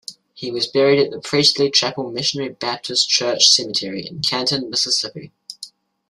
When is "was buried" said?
0.49-0.97